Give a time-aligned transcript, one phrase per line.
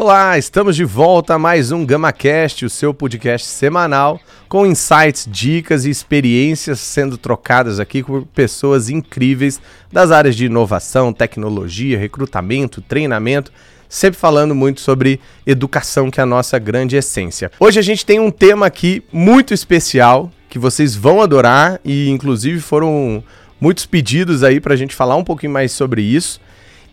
[0.00, 5.84] Olá, estamos de volta a mais um GamaCast, o seu podcast semanal com insights, dicas
[5.84, 9.60] e experiências sendo trocadas aqui por pessoas incríveis
[9.92, 13.50] das áreas de inovação, tecnologia, recrutamento, treinamento,
[13.88, 17.50] sempre falando muito sobre educação, que é a nossa grande essência.
[17.58, 22.60] Hoje a gente tem um tema aqui muito especial que vocês vão adorar e inclusive
[22.60, 23.20] foram
[23.60, 26.40] muitos pedidos aí para a gente falar um pouquinho mais sobre isso.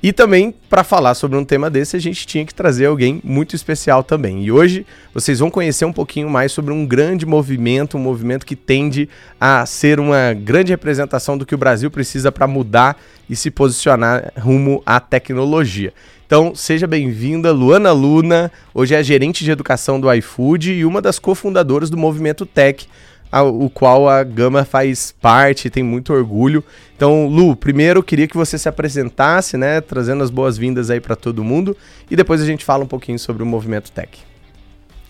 [0.06, 3.56] E também, para falar sobre um tema desse, a gente tinha que trazer alguém muito
[3.56, 4.44] especial também.
[4.44, 8.56] E hoje vocês vão conhecer um pouquinho mais sobre um grande movimento, um movimento que
[8.56, 9.10] tende
[9.42, 12.96] a ser uma grande representação do que o Brasil precisa para mudar
[13.28, 15.92] e se posicionar rumo à tecnologia.
[16.28, 18.52] Então, seja bem-vinda, Luana Luna.
[18.76, 22.88] Hoje é gerente de educação do iFood e uma das cofundadoras do Movimento Tech,
[23.32, 26.64] o qual a Gama faz parte, tem muito orgulho.
[26.96, 31.44] Então, Lu, primeiro queria que você se apresentasse, né, trazendo as boas-vindas aí para todo
[31.44, 31.76] mundo,
[32.10, 34.20] e depois a gente fala um pouquinho sobre o movimento Tech.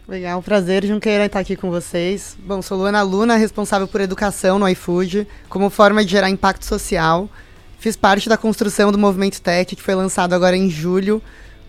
[0.08, 2.38] Legal, prazer, Junqueira, estar aqui com vocês.
[2.46, 7.28] Bom, sou Luana Luna, responsável por educação no iFood, como forma de gerar impacto social.
[7.80, 11.22] Fiz parte da construção do Movimento Tech, que foi lançado agora em julho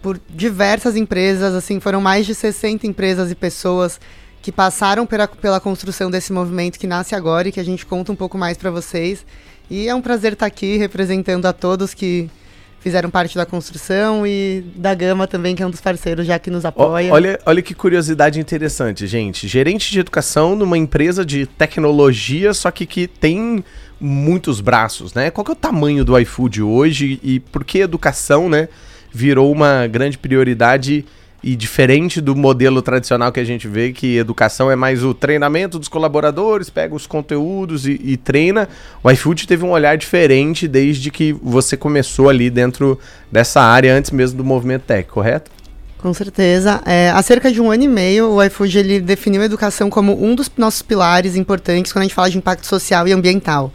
[0.03, 4.01] por diversas empresas, assim, foram mais de 60 empresas e pessoas
[4.47, 8.13] que passaram pela, pela construção desse movimento que nasce agora e que a gente conta
[8.13, 9.27] um pouco mais para vocês.
[9.69, 12.31] E é um prazer estar aqui representando a todos que
[12.79, 16.49] fizeram parte da construção e da Gama também, que é um dos parceiros já que
[16.49, 17.13] nos apoia.
[17.13, 19.49] Olha, olha que curiosidade interessante, gente.
[19.49, 23.65] Gerente de educação numa empresa de tecnologia, só que que tem
[23.99, 25.29] muitos braços, né?
[25.29, 28.69] Qual que é o tamanho do iFood hoje e por que educação, né,
[29.13, 31.05] virou uma grande prioridade
[31.43, 35.79] e diferente do modelo tradicional que a gente vê, que educação é mais o treinamento
[35.79, 38.69] dos colaboradores, pega os conteúdos e, e treina,
[39.03, 42.99] o iFood teve um olhar diferente desde que você começou ali dentro
[43.31, 45.51] dessa área, antes mesmo do movimento tech, correto?
[45.99, 46.81] Com certeza.
[46.85, 50.23] É, há cerca de um ano e meio, o iFood ele definiu a educação como
[50.25, 53.73] um dos nossos pilares importantes quando a gente fala de impacto social e ambiental.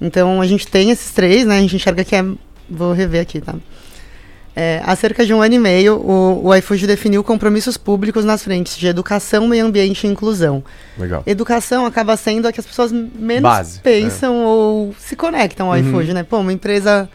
[0.00, 1.58] Então, a gente tem esses três, né?
[1.58, 2.24] A gente enxerga que é...
[2.68, 3.54] Vou rever aqui, tá?
[4.54, 8.42] É, há cerca de um ano e meio, o, o iFood definiu compromissos públicos nas
[8.42, 10.62] frentes de educação, meio ambiente e inclusão.
[10.98, 11.22] Legal.
[11.24, 14.44] Educação acaba sendo a que as pessoas menos Base, pensam é.
[14.44, 15.88] ou se conectam ao uhum.
[15.88, 16.22] iFood, né?
[16.22, 17.08] Pô, uma empresa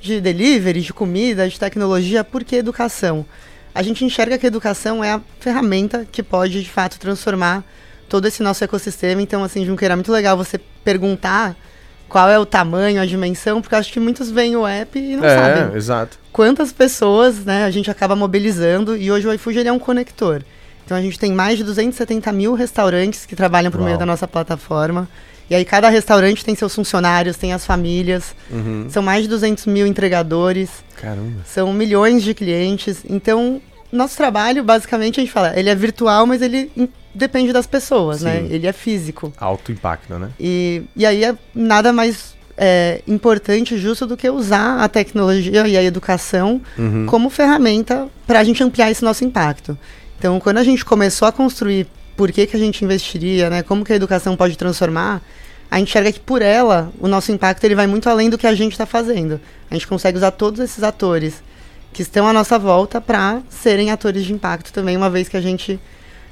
[0.00, 3.26] de delivery, de comida, de tecnologia, por que educação?
[3.74, 7.64] A gente enxerga que a educação é a ferramenta que pode, de fato, transformar
[8.08, 9.20] todo esse nosso ecossistema.
[9.20, 11.56] Então, assim, Junqueira, é muito legal você perguntar
[12.08, 15.24] qual é o tamanho, a dimensão, porque acho que muitos veem o app e não
[15.24, 15.76] é, sabem.
[15.76, 16.18] exato.
[16.32, 20.42] Quantas pessoas, né, a gente acaba mobilizando e hoje o iFood ele é um conector.
[20.84, 23.86] Então a gente tem mais de 270 mil restaurantes que trabalham por Uau.
[23.86, 25.06] meio da nossa plataforma.
[25.50, 28.34] E aí cada restaurante tem seus funcionários, tem as famílias.
[28.50, 28.86] Uhum.
[28.88, 30.70] São mais de 200 mil entregadores.
[30.96, 31.40] Caramba.
[31.44, 33.04] São milhões de clientes.
[33.08, 36.70] Então, nosso trabalho, basicamente, a gente fala, ele é virtual, mas ele
[37.14, 38.36] depende das pessoas, né?
[38.36, 38.42] Sim.
[38.42, 38.54] né?
[38.54, 39.32] Ele é físico.
[39.38, 40.30] Alto impacto, né?
[40.38, 45.76] E, e aí é nada mais é, importante justo do que usar a tecnologia e
[45.76, 47.06] a educação uhum.
[47.06, 49.78] como ferramenta para a gente ampliar esse nosso impacto.
[50.18, 51.86] Então, quando a gente começou a construir
[52.16, 53.62] por que, que a gente investiria, né?
[53.62, 55.22] Como que a educação pode transformar,
[55.70, 58.46] a gente enxerga que por ela o nosso impacto ele vai muito além do que
[58.46, 59.40] a gente está fazendo.
[59.70, 61.42] A gente consegue usar todos esses atores
[61.92, 65.40] que estão à nossa volta para serem atores de impacto também, uma vez que a
[65.40, 65.78] gente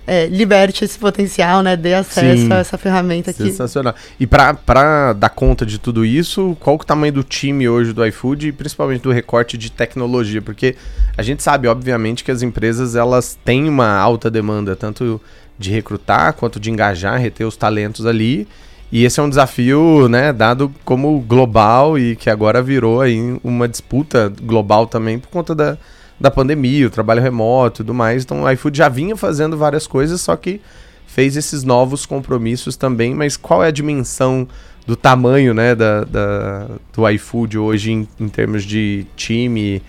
[0.06, 1.76] é, liberte esse potencial, né?
[1.76, 3.44] Dê acesso Sim, a essa ferramenta aqui.
[3.44, 3.94] Sensacional.
[4.20, 8.06] E para dar conta de tudo isso, qual é o tamanho do time hoje do
[8.06, 10.40] iFood e principalmente do recorte de tecnologia?
[10.40, 10.76] Porque
[11.16, 15.20] a gente sabe, obviamente, que as empresas elas têm uma alta demanda, tanto
[15.58, 18.46] de recrutar quanto de engajar, reter os talentos ali.
[18.92, 23.66] E esse é um desafio, né, dado como global e que agora virou aí uma
[23.66, 25.76] disputa global também por conta da,
[26.18, 28.24] da pandemia, o trabalho remoto e tudo mais.
[28.24, 30.60] Então o iFood já vinha fazendo várias coisas, só que
[31.06, 33.14] fez esses novos compromissos também.
[33.14, 34.48] Mas qual é a dimensão
[34.86, 39.82] do tamanho né, da, da do iFood hoje em, em termos de time,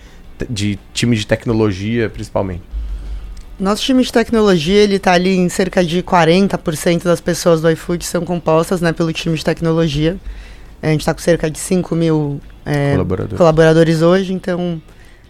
[0.48, 2.62] de time de tecnologia, principalmente?
[3.58, 8.04] Nosso time de tecnologia, ele está ali em cerca de 40% das pessoas do iFood
[8.04, 10.16] são compostas né, pelo time de tecnologia.
[10.80, 13.36] A gente está com cerca de 5 mil é, colaboradores.
[13.36, 14.80] colaboradores hoje, então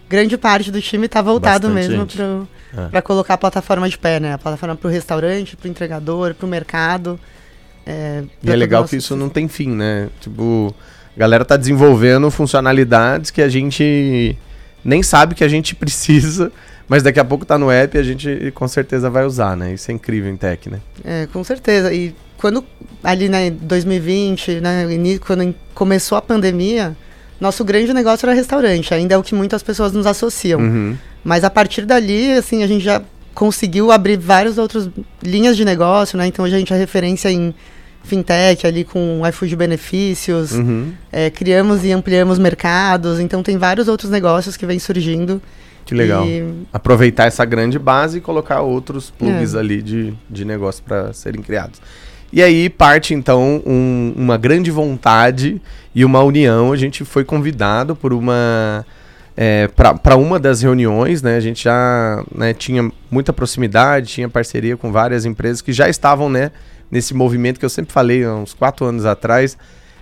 [0.09, 2.49] grande parte do time está voltado Bastante mesmo
[2.91, 3.03] para é.
[3.03, 4.35] colocar a plataforma de pé, né?
[4.35, 7.19] A plataforma para o restaurante, para o entregador, para o mercado.
[7.87, 10.09] É, e é legal que isso não tem fim, né?
[10.21, 10.75] Tipo,
[11.17, 14.37] a galera tá desenvolvendo funcionalidades que a gente
[14.85, 16.53] nem sabe que a gente precisa,
[16.87, 19.73] mas daqui a pouco tá no app e a gente com certeza vai usar, né?
[19.73, 20.81] Isso é incrível em tech, né?
[21.05, 21.93] É, com certeza.
[21.93, 22.65] E quando
[23.03, 24.87] ali, né, 2020, né,
[25.25, 26.97] quando começou a pandemia,
[27.41, 28.93] nosso grande negócio era restaurante.
[28.93, 30.61] Ainda é o que muitas pessoas nos associam.
[30.61, 30.97] Uhum.
[31.25, 33.03] Mas a partir dali, assim, a gente já
[33.35, 34.89] conseguiu abrir várias outras
[35.23, 36.27] linhas de negócio, né?
[36.27, 37.55] Então hoje a gente é referência em
[38.03, 40.93] fintech ali com iFood benefícios, uhum.
[41.13, 45.41] é, criamos e ampliamos mercados, então tem vários outros negócios que vêm surgindo.
[45.85, 46.27] Que legal.
[46.27, 46.45] E...
[46.73, 49.59] Aproveitar essa grande base e colocar outros plugs é.
[49.59, 51.81] ali de, de negócio para serem criados.
[52.33, 55.61] E aí parte então um, uma grande vontade
[55.95, 56.73] e uma união.
[56.73, 58.85] A gente foi convidado por uma
[59.41, 61.37] é, para uma das reuniões, né?
[61.37, 66.29] A gente já né, tinha muita proximidade, tinha parceria com várias empresas que já estavam
[66.29, 66.51] né,
[66.91, 69.57] nesse movimento que eu sempre falei há uns quatro anos atrás,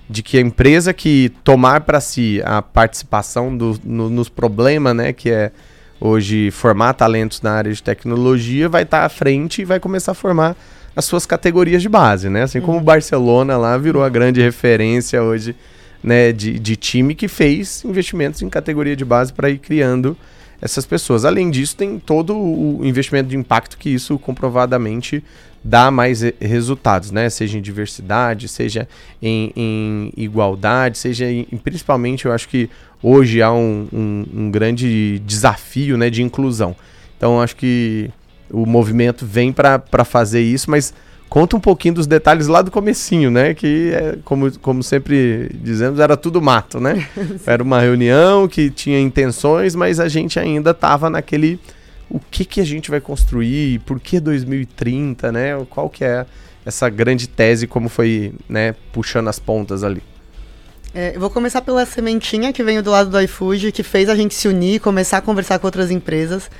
[0.08, 5.12] de que a empresa que tomar para si a participação do, no, nos problemas, né,
[5.12, 5.52] que é
[6.00, 10.12] hoje formar talentos na área de tecnologia, vai estar tá à frente e vai começar
[10.12, 10.56] a formar
[10.96, 12.42] as suas categorias de base, né?
[12.44, 12.64] Assim uhum.
[12.64, 15.54] como o Barcelona lá virou a grande referência hoje,
[16.02, 20.16] né, de, de time que fez investimentos em categoria de base para ir criando
[20.60, 21.24] essas pessoas.
[21.24, 25.22] Além disso, tem todo o investimento de impacto que isso comprovadamente
[25.62, 27.28] dá mais resultados, né?
[27.28, 28.88] Seja em diversidade, seja
[29.20, 32.70] em, em igualdade, seja em, principalmente, eu acho que
[33.02, 36.74] hoje há um, um, um grande desafio, né, de inclusão.
[37.16, 38.10] Então, acho que
[38.50, 40.94] o movimento vem para fazer isso, mas
[41.28, 43.54] conta um pouquinho dos detalhes lá do comecinho, né?
[43.54, 47.06] Que, é, como, como sempre dizemos, era tudo mato, né?
[47.46, 51.58] era uma reunião que tinha intenções, mas a gente ainda estava naquele...
[52.08, 53.80] O que, que a gente vai construir?
[53.80, 55.66] Por que 2030, né?
[55.68, 56.24] Qual que é
[56.64, 60.02] essa grande tese, como foi, né, puxando as pontas ali?
[60.92, 64.16] É, eu vou começar pela sementinha que veio do lado do iFood, que fez a
[64.16, 66.50] gente se unir, começar a conversar com outras empresas.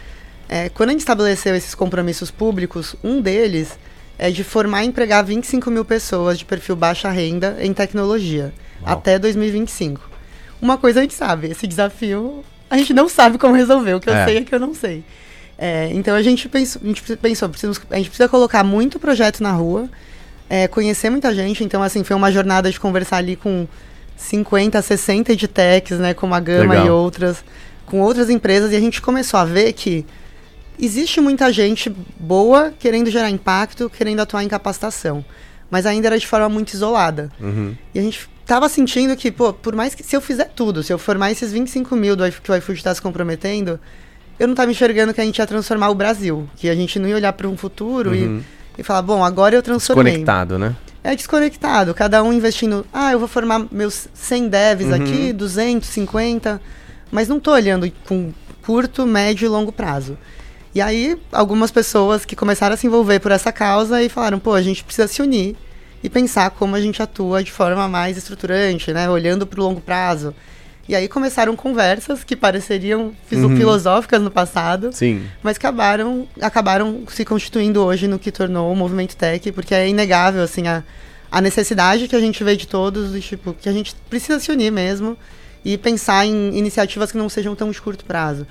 [0.48, 3.78] É, quando a gente estabeleceu esses compromissos públicos, um deles
[4.18, 8.52] é de formar e empregar 25 mil pessoas de perfil baixa renda em tecnologia
[8.82, 8.92] Uau.
[8.92, 10.00] até 2025.
[10.60, 14.08] Uma coisa a gente sabe, esse desafio a gente não sabe como resolver, o que
[14.08, 14.24] eu é.
[14.24, 15.04] sei é que eu não sei.
[15.58, 19.42] É, então a gente pensou, a gente pensou precisamos, a gente precisa colocar muito projeto
[19.42, 19.88] na rua,
[20.50, 23.66] é, conhecer muita gente, então assim, foi uma jornada de conversar ali com
[24.16, 26.86] 50, 60 edtechs, né, como a Gama Legal.
[26.86, 27.44] e outras,
[27.86, 30.04] com outras empresas, e a gente começou a ver que
[30.78, 35.24] existe muita gente boa querendo gerar impacto, querendo atuar em capacitação,
[35.70, 37.30] mas ainda era de forma muito isolada.
[37.40, 37.74] Uhum.
[37.94, 40.92] E a gente tava sentindo que, pô, por mais que se eu fizer tudo, se
[40.92, 43.78] eu formar esses 25 mil do que o iFood está se comprometendo,
[44.38, 47.08] eu não estava enxergando que a gente ia transformar o Brasil, que a gente não
[47.08, 48.42] ia olhar para um futuro uhum.
[48.76, 50.12] e, e falar, bom, agora eu transformei.
[50.12, 50.76] Desconectado, né?
[51.02, 54.94] É desconectado, cada um investindo, ah, eu vou formar meus 100 devs uhum.
[54.94, 56.60] aqui, 250,
[57.12, 58.32] mas não estou olhando com
[58.62, 60.18] curto, médio e longo prazo.
[60.76, 64.52] E aí, algumas pessoas que começaram a se envolver por essa causa e falaram, pô,
[64.52, 65.56] a gente precisa se unir
[66.04, 69.08] e pensar como a gente atua de forma mais estruturante, né?
[69.08, 70.34] Olhando para o longo prazo.
[70.86, 73.56] E aí começaram conversas que pareceriam uhum.
[73.56, 75.24] filosóficas no passado, Sim.
[75.42, 80.42] mas acabaram, acabaram se constituindo hoje no que tornou o movimento tech, porque é inegável
[80.42, 80.84] assim a,
[81.30, 84.52] a necessidade que a gente vê de todos, de, tipo, que a gente precisa se
[84.52, 85.16] unir mesmo
[85.64, 88.46] e pensar em iniciativas que não sejam tão de curto prazo.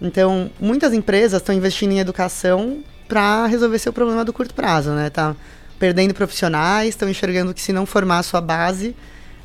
[0.00, 2.78] Então, muitas empresas estão investindo em educação
[3.08, 5.10] para resolver seu problema do curto prazo, né?
[5.10, 5.34] Tá
[5.78, 8.94] perdendo profissionais, estão enxergando que se não formar a sua base,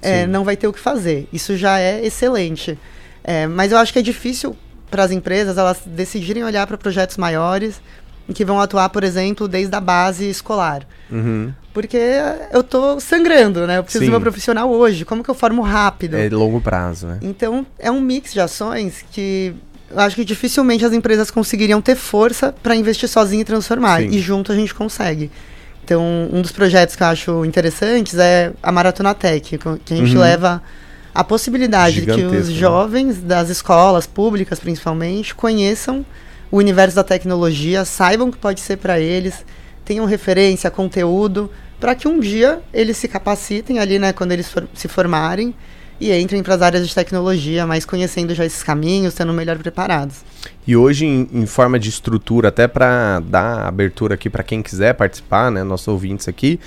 [0.02, 1.28] é, não vai ter o que fazer.
[1.32, 2.78] Isso já é excelente.
[3.24, 4.56] É, mas eu acho que é difícil
[4.92, 7.82] para as empresas elas decidirem olhar para projetos maiores
[8.34, 10.86] que vão atuar, por exemplo, desde a base escolar.
[11.12, 11.52] Uhum.
[11.74, 11.98] Porque
[12.52, 13.80] eu estou sangrando, né?
[13.80, 14.10] Eu preciso Sim.
[14.10, 15.04] do meu profissional hoje.
[15.04, 16.16] Como que eu formo rápido?
[16.16, 17.20] É longo prazo, né?
[17.22, 19.54] Então, é um mix de ações que
[19.96, 24.02] acho que dificilmente as empresas conseguiriam ter força para investir sozinho e transformar.
[24.02, 24.10] Sim.
[24.10, 25.32] E junto a gente consegue.
[25.84, 30.16] Então, um dos projetos que eu acho interessantes é a Maratona Tech, que a gente
[30.16, 30.22] uhum.
[30.22, 30.62] leva
[31.14, 32.56] a possibilidade de que os né?
[32.56, 36.06] jovens das escolas públicas, principalmente, conheçam
[36.50, 39.46] o universo da tecnologia, saibam o que pode ser para eles,
[39.84, 44.68] tenham referência, conteúdo, para que um dia eles se capacitem ali, né, quando eles for,
[44.74, 45.54] se formarem
[46.12, 50.18] e entrem para as áreas de tecnologia, mas conhecendo já esses caminhos, sendo melhor preparados.
[50.68, 54.94] E hoje, em, em forma de estrutura, até para dar abertura aqui para quem quiser
[54.94, 56.60] participar, né, nossos ouvintes aqui,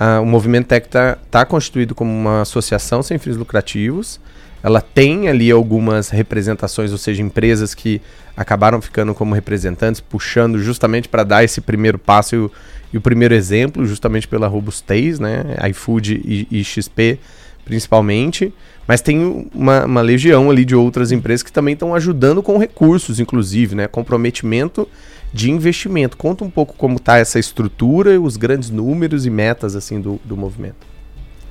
[0.00, 4.18] uh, o Movimento Tech está tá constituído como uma associação sem fins lucrativos.
[4.62, 8.00] ela tem ali algumas representações, ou seja, empresas que
[8.36, 12.52] acabaram ficando como representantes, puxando justamente para dar esse primeiro passo e o,
[12.92, 15.44] e o, primeiro exemplo, justamente pela robustez, né?
[15.70, 17.18] iFood e, e XP
[17.64, 18.52] principalmente.
[18.86, 23.20] Mas tem uma, uma, legião ali de outras empresas que também estão ajudando com recursos,
[23.20, 23.86] inclusive, né?
[23.86, 24.88] Comprometimento
[25.32, 26.16] de investimento.
[26.16, 30.36] Conta um pouco como está essa estrutura, os grandes números e metas assim do, do
[30.36, 30.90] movimento.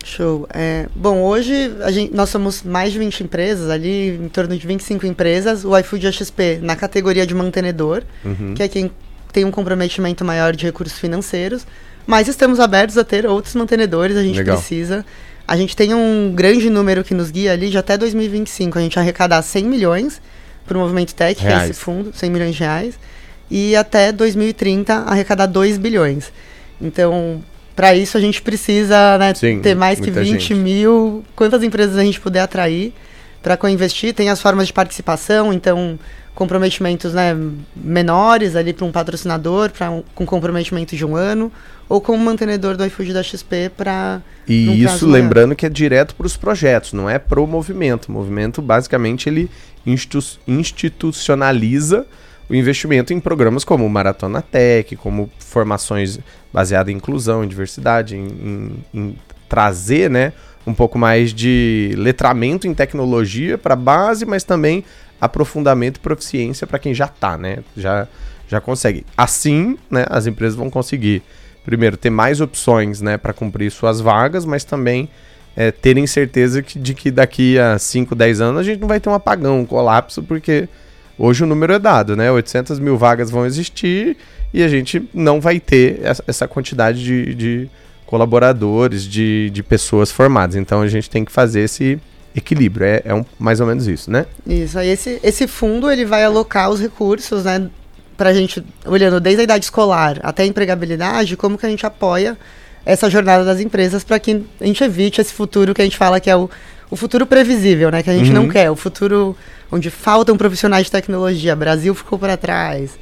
[0.04, 0.48] Show.
[0.54, 5.06] É, bom, hoje gente, nós somos mais de 20 empresas, ali em torno de 25
[5.06, 5.64] empresas.
[5.64, 8.54] O iFood XP na categoria de mantenedor, uhum.
[8.54, 8.92] que é quem
[9.32, 11.66] tem um comprometimento maior de recursos financeiros.
[12.10, 14.58] Mas estamos abertos a ter outros mantenedores, a gente Legal.
[14.58, 15.06] precisa.
[15.48, 18.80] A gente tem um grande número que nos guia ali de até 2025.
[18.80, 20.20] A gente arrecadar 100 milhões
[20.66, 21.62] para o Movimento Tech, reais.
[21.62, 23.00] que é esse fundo, 100 milhões de reais.
[23.52, 26.34] E até 2030 arrecadar 2 bilhões.
[26.82, 27.44] Então,
[27.76, 30.56] para isso a gente precisa né, Sim, ter mais que 20 gente.
[30.56, 31.24] mil.
[31.36, 32.92] Quantas empresas a gente puder atrair
[33.42, 34.14] para co-investir?
[34.14, 35.98] Tem as formas de participação, então
[36.36, 37.36] comprometimentos né,
[37.76, 41.52] menores ali para um patrocinador, pra um, com comprometimento de um ano,
[41.90, 44.22] ou como mantenedor do iFood da XP para.
[44.48, 48.08] E isso lembrando que é direto para os projetos, não é para o movimento.
[48.08, 49.52] O movimento basicamente ele
[49.86, 52.06] institu institucionaliza
[52.50, 56.20] o investimento em programas como Maratona Tech, como formações
[56.52, 59.16] baseadas em inclusão, em diversidade, em, em, em
[59.48, 60.34] trazer né,
[60.66, 64.84] um pouco mais de letramento em tecnologia para base, mas também
[65.20, 67.60] aprofundamento e proficiência para quem já está, né?
[67.76, 68.08] Já,
[68.48, 69.06] já consegue.
[69.18, 71.22] Assim, né, as empresas vão conseguir,
[71.66, 75.10] primeiro, ter mais opções né, para cumprir suas vagas, mas também
[75.56, 79.00] é, terem certeza que, de que daqui a 5, 10 anos a gente não vai
[79.00, 80.70] ter um apagão, um colapso, porque
[81.20, 82.32] Hoje o número é dado, né?
[82.32, 84.16] 800 mil vagas vão existir
[84.54, 87.70] e a gente não vai ter essa quantidade de, de
[88.10, 90.56] colaboradores, de, de pessoas formadas.
[90.56, 92.00] Então a gente tem que fazer esse
[92.36, 92.84] equilíbrio.
[92.84, 94.26] É, é um, mais ou menos isso, né?
[94.48, 94.80] Isso.
[94.80, 97.70] Aí esse, esse fundo ele vai alocar os recursos, né?
[98.18, 102.36] Pra gente, olhando desde a idade escolar até a empregabilidade, como que a gente apoia
[102.84, 106.20] essa jornada das empresas para que a gente evite esse futuro que a gente fala
[106.20, 106.50] que é o,
[106.90, 108.02] o futuro previsível, né?
[108.02, 108.44] Que a gente uhum.
[108.44, 108.72] não quer.
[108.72, 109.38] O futuro
[109.72, 111.56] onde faltam profissionais de tecnologia.
[111.56, 112.98] Brasil ficou para trás.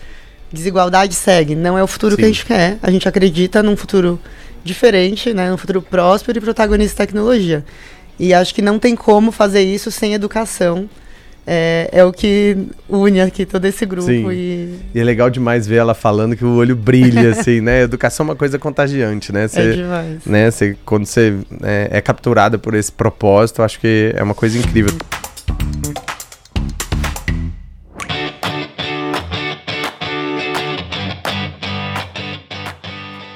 [0.51, 1.55] Desigualdade segue.
[1.55, 2.17] Não é o futuro Sim.
[2.17, 2.77] que a gente quer.
[2.83, 4.19] A gente acredita num futuro
[4.67, 5.50] diferente, né?
[5.50, 7.65] Num futuro próspero e protagonista de tecnologia.
[8.19, 10.89] E acho que não tem como fazer isso sem educação.
[11.50, 12.57] É, é, o que
[12.89, 14.12] une aqui todo esse grupo.
[14.33, 14.77] E...
[14.93, 15.00] e...
[15.00, 17.83] é legal demais ver ela falando que o olho brilha, assim, né?
[17.83, 19.47] Educação é uma coisa contagiante, né?
[19.47, 20.25] Cê, é demais.
[20.25, 20.51] Né?
[20.51, 24.93] Cê, quando você é, é capturada por esse propósito, acho que é uma coisa incrível.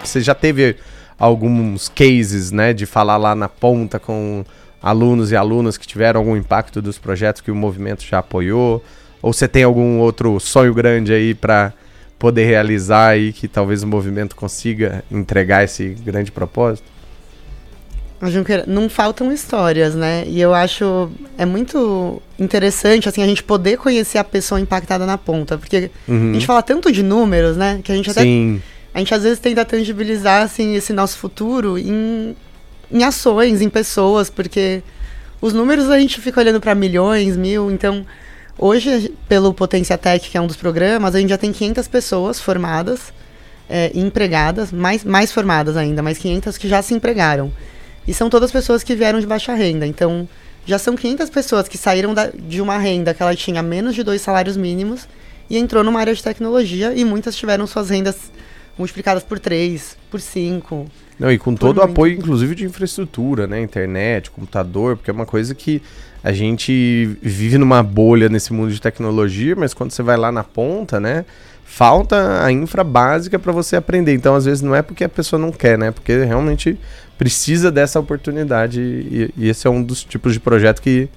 [0.04, 0.76] Você já teve
[1.22, 4.44] alguns cases, né, de falar lá na ponta com
[4.82, 8.84] alunos e alunas que tiveram algum impacto dos projetos que o movimento já apoiou?
[9.22, 11.74] Ou você tem algum outro sonho grande aí para
[12.18, 16.90] poder realizar e que talvez o movimento consiga entregar esse grande propósito?
[18.24, 20.24] Junqueira, não faltam histórias, né?
[20.26, 25.20] E eu acho é muito interessante assim a gente poder conhecer a pessoa impactada na
[25.20, 26.32] ponta, porque uhum.
[26.32, 27.80] a gente fala tanto de números, né?
[27.84, 28.60] Que a gente até Sim
[28.94, 32.36] a gente às vezes tenta tangibilizar assim, esse nosso futuro em,
[32.92, 34.84] em ações, em pessoas, porque
[35.42, 38.06] os números a gente fica olhando para milhões, mil, então
[38.58, 42.40] hoje, pelo Potência Tech, que é um dos programas, a gente já tem 500 pessoas
[42.40, 43.14] formadas
[43.70, 47.52] é, empregadas, mais, mais formadas ainda, mais 500 que já se empregaram.
[48.06, 50.28] E são todas pessoas que vieram de baixa renda, então
[50.66, 54.04] já são 500 pessoas que saíram da, de uma renda que ela tinha menos de
[54.04, 55.08] dois salários mínimos
[55.50, 58.32] e entrou numa área de tecnologia e muitas tiveram suas rendas
[58.82, 60.86] multiplicadas por 3, por 5.
[61.20, 63.62] Não, e com todo o apoio, inclusive, de infraestrutura, né?
[63.62, 65.82] Internet, computador, porque é uma coisa que
[66.24, 70.44] a gente vive numa bolha nesse mundo de tecnologia, mas quando você vai lá na
[70.44, 71.24] ponta, né?
[71.64, 74.14] Falta a infra básica para você aprender.
[74.14, 75.92] Então, às vezes, não é porque a pessoa não quer, né?
[75.92, 76.78] Porque realmente
[77.18, 78.82] precisa dessa oportunidade.
[78.82, 81.08] E, e esse é um dos tipos de projeto que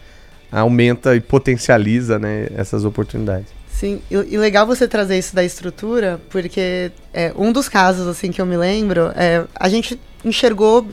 [0.52, 3.63] aumenta e potencializa né, essas oportunidades.
[3.84, 8.40] Sim, e, legal você trazer isso da estrutura, porque é, um dos casos assim que
[8.40, 10.84] eu me lembro, é, a gente enxergou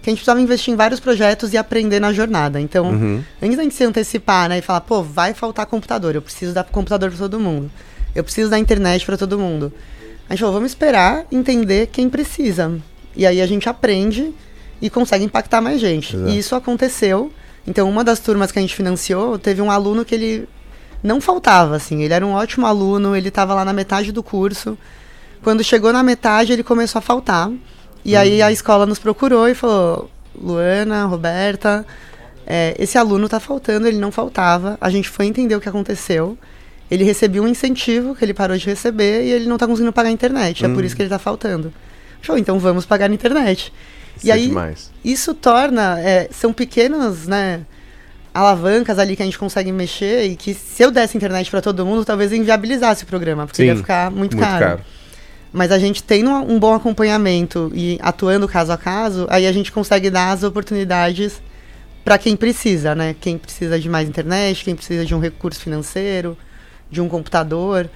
[0.00, 2.58] que a gente precisava investir em vários projetos e aprender na jornada.
[2.58, 3.22] Então, uhum.
[3.42, 6.64] antes da gente se antecipar né, e falar, pô, vai faltar computador, eu preciso dar
[6.64, 7.70] computador para todo mundo,
[8.14, 9.70] eu preciso da internet para todo mundo.
[10.26, 12.72] A gente falou, vamos esperar entender quem precisa.
[13.14, 14.32] E aí a gente aprende
[14.80, 16.16] e consegue impactar mais gente.
[16.16, 16.30] Exato.
[16.30, 17.30] E isso aconteceu.
[17.66, 20.48] Então, uma das turmas que a gente financiou, teve um aluno que ele
[21.02, 22.02] não faltava, assim.
[22.02, 24.78] Ele era um ótimo aluno, ele estava lá na metade do curso.
[25.42, 27.50] Quando chegou na metade, ele começou a faltar.
[28.04, 28.20] E uhum.
[28.20, 31.84] aí a escola nos procurou e falou: Luana, Roberta,
[32.46, 36.36] é, esse aluno está faltando, ele não faltava, a gente foi entender o que aconteceu,
[36.90, 40.08] ele recebeu um incentivo que ele parou de receber e ele não está conseguindo pagar
[40.08, 40.70] a internet, hum.
[40.70, 40.96] é por isso hum.
[40.96, 41.72] que ele está faltando.
[42.20, 43.72] Show, então vamos pagar a internet.
[44.16, 44.90] Isso e é aí, demais.
[45.04, 47.62] isso torna, é, são pequenos, né,
[48.34, 51.84] alavancas ali que a gente consegue mexer e que se eu desse internet para todo
[51.84, 54.64] mundo, talvez inviabilizasse o programa, porque Sim, ia ficar muito, muito caro.
[54.64, 54.80] caro.
[55.52, 59.70] Mas a gente tendo um bom acompanhamento e atuando caso a caso, aí a gente
[59.70, 61.42] consegue dar as oportunidades
[62.02, 63.14] para quem precisa, né?
[63.20, 66.36] Quem precisa de mais internet, quem precisa de um recurso financeiro,
[66.90, 67.88] de um computador.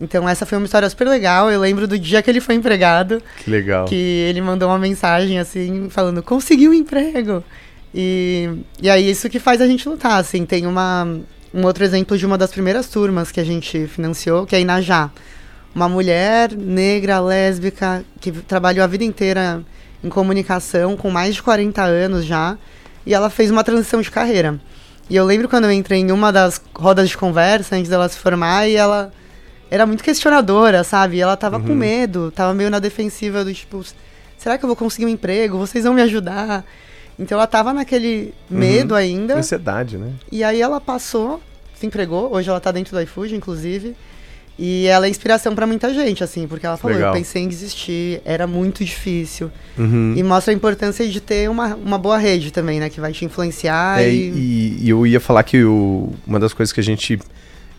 [0.00, 1.50] Então essa foi uma história super legal.
[1.50, 3.20] Eu lembro do dia que ele foi empregado.
[3.38, 3.86] Que legal.
[3.86, 7.42] Que ele mandou uma mensagem assim, falando, conseguiu um emprego.
[7.94, 8.48] E,
[8.80, 10.46] e aí isso que faz a gente lutar, assim.
[10.46, 11.06] Tem uma,
[11.52, 14.60] um outro exemplo de uma das primeiras turmas que a gente financiou, que é a
[14.60, 15.10] Inajá
[15.74, 19.62] uma mulher negra, lésbica, que trabalhou a vida inteira
[20.04, 22.58] em comunicação, com mais de 40 anos já,
[23.06, 24.60] e ela fez uma transição de carreira.
[25.08, 28.18] E eu lembro quando eu entrei em uma das rodas de conversa antes dela se
[28.18, 29.12] formar e ela
[29.70, 31.16] era muito questionadora, sabe?
[31.16, 31.66] E ela tava uhum.
[31.66, 33.82] com medo, tava meio na defensiva do tipo,
[34.36, 35.58] será que eu vou conseguir um emprego?
[35.58, 36.64] Vocês vão me ajudar?
[37.18, 38.58] Então ela tava naquele uhum.
[38.58, 39.00] medo uhum.
[39.00, 39.36] ainda.
[39.36, 40.12] Ansiedade, né?
[40.30, 41.40] E aí ela passou,
[41.74, 43.94] se empregou, hoje ela tá dentro do iFood, inclusive.
[44.58, 47.12] E ela é inspiração para muita gente, assim, porque ela falou, Legal.
[47.12, 49.50] eu pensei em desistir, era muito difícil.
[49.78, 50.14] Uhum.
[50.16, 52.90] E mostra a importância de ter uma, uma boa rede também, né?
[52.90, 54.02] Que vai te influenciar.
[54.02, 54.78] É, e...
[54.82, 54.88] e...
[54.88, 57.18] eu ia falar que o, uma das coisas que a gente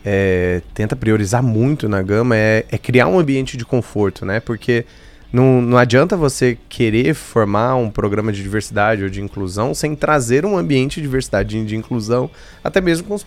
[0.04, 4.40] é, tenta priorizar muito na gama é, é criar um ambiente de conforto, né?
[4.40, 4.86] Porque
[5.34, 10.46] não, não adianta você querer formar um programa de diversidade ou de inclusão sem trazer
[10.46, 12.30] um ambiente de diversidade e de inclusão,
[12.64, 13.26] até mesmo com os,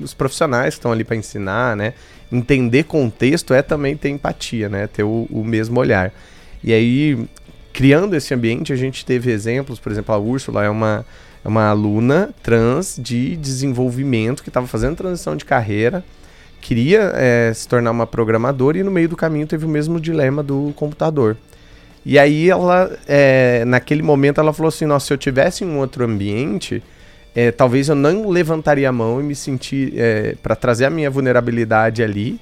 [0.00, 1.94] os profissionais que estão ali para ensinar, né?
[2.30, 4.86] Entender contexto é também ter empatia, né?
[4.86, 6.12] Ter o, o mesmo olhar.
[6.62, 7.26] E aí,
[7.72, 11.04] criando esse ambiente, a gente teve exemplos, por exemplo, a Úrsula é uma,
[11.44, 16.04] é uma aluna trans de desenvolvimento que estava fazendo transição de carreira
[16.62, 20.42] queria é, se tornar uma programadora e no meio do caminho teve o mesmo dilema
[20.42, 21.36] do computador.
[22.06, 25.78] E aí ela, é, naquele momento, ela falou assim, nossa, se eu tivesse em um
[25.78, 26.82] outro ambiente,
[27.34, 31.10] é, talvez eu não levantaria a mão e me sentir é, para trazer a minha
[31.10, 32.40] vulnerabilidade ali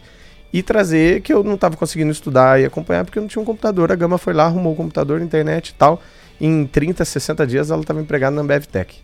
[0.53, 3.45] e trazer que eu não estava conseguindo estudar e acompanhar porque eu não tinha um
[3.45, 3.91] computador.
[3.91, 6.03] A Gama foi lá, arrumou o computador, internet e tal.
[6.41, 9.01] Em 30, 60 dias ela estava empregada na BevTech.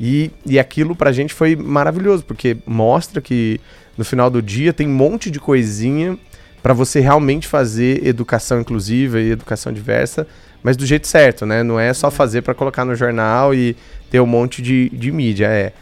[0.00, 3.60] E, e aquilo pra gente foi maravilhoso, porque mostra que
[3.98, 6.16] no final do dia tem um monte de coisinha
[6.62, 10.26] para você realmente fazer educação inclusiva e educação diversa,
[10.62, 11.62] mas do jeito certo, né?
[11.62, 13.76] Não é só fazer para colocar no jornal e
[14.10, 15.72] ter um monte de, de mídia, é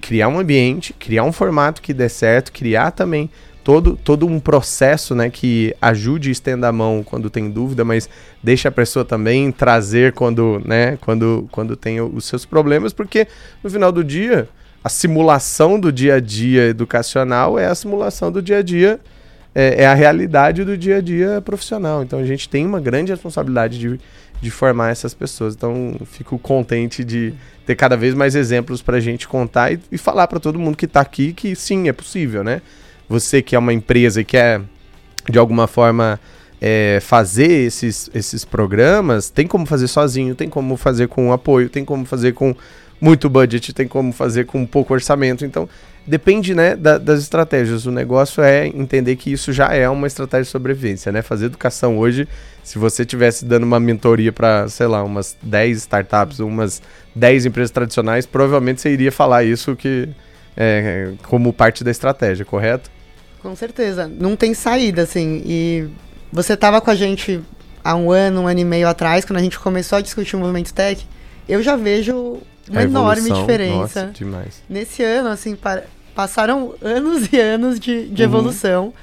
[0.00, 3.30] criar um ambiente, criar um formato que dê certo, criar também
[3.62, 8.08] todo, todo um processo né, que ajude e estenda a mão quando tem dúvida, mas
[8.42, 13.28] deixa a pessoa também trazer quando, né, quando, quando tem os seus problemas, porque
[13.62, 14.48] no final do dia,
[14.82, 19.00] a simulação do dia a dia educacional é a simulação do dia a dia,
[19.54, 22.02] é, é a realidade do dia a dia profissional.
[22.02, 24.00] Então a gente tem uma grande responsabilidade de,
[24.40, 25.54] de formar essas pessoas.
[25.54, 27.34] Então fico contente de
[27.66, 30.76] ter cada vez mais exemplos para a gente contar e, e falar para todo mundo
[30.76, 32.62] que está aqui que sim, é possível, né?
[33.10, 34.60] você que é uma empresa e quer,
[35.28, 36.20] de alguma forma,
[36.60, 41.84] é, fazer esses, esses programas, tem como fazer sozinho, tem como fazer com apoio, tem
[41.84, 42.54] como fazer com
[43.00, 45.44] muito budget, tem como fazer com pouco orçamento.
[45.44, 45.68] Então,
[46.06, 47.86] depende né, da, das estratégias.
[47.86, 51.22] O negócio é entender que isso já é uma estratégia de sobrevivência, né?
[51.22, 52.28] Fazer educação hoje,
[52.62, 56.82] se você tivesse dando uma mentoria para, sei lá, umas 10 startups, umas
[57.14, 60.08] 10 empresas tradicionais, provavelmente você iria falar isso que
[60.56, 62.90] é, como parte da estratégia, correto?
[63.42, 64.06] Com certeza.
[64.06, 65.42] Não tem saída, assim.
[65.46, 65.88] E
[66.30, 67.40] você estava com a gente
[67.82, 70.38] há um ano, um ano e meio atrás, quando a gente começou a discutir o
[70.38, 71.06] movimento tech.
[71.48, 72.38] Eu já vejo
[72.70, 74.06] uma enorme diferença.
[74.06, 74.62] Nossa, demais.
[74.68, 75.56] Nesse ano, assim,
[76.14, 78.28] passaram anos e anos de, de uhum.
[78.28, 78.94] evolução.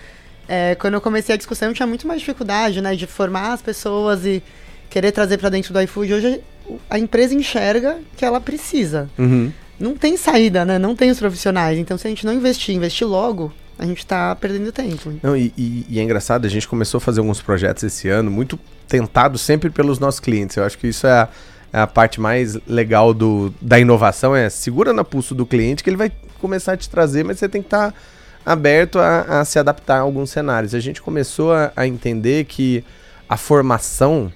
[0.47, 3.61] É, quando eu comecei a discussão, eu tinha muito mais dificuldade, né, de formar as
[3.61, 4.41] pessoas e
[4.89, 6.13] querer trazer para dentro do iFood.
[6.13, 6.41] Hoje
[6.89, 9.09] a empresa enxerga que ela precisa.
[9.17, 9.51] Uhum.
[9.79, 10.79] Não tem saída, né?
[10.79, 11.77] Não tem os profissionais.
[11.77, 15.13] Então, se a gente não investir, investir logo, a gente está perdendo tempo.
[15.21, 18.31] Não, e, e, e, é engraçado, a gente começou a fazer alguns projetos esse ano,
[18.31, 20.57] muito tentado sempre pelos nossos clientes.
[20.57, 21.27] Eu acho que isso é a, é
[21.71, 25.97] a parte mais legal do, da inovação, é segura na pulso do cliente que ele
[25.97, 27.97] vai começar a te trazer, mas você tem que estar tá
[28.45, 30.73] aberto a, a, se adaptar a alguns cenários.
[30.73, 32.83] A gente começou a, a entender que
[33.27, 34.31] a formação